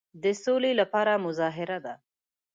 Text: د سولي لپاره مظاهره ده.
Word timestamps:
د 0.23 0.25
سولي 0.43 0.73
لپاره 0.81 1.11
مظاهره 1.25 1.79
ده. 1.85 1.93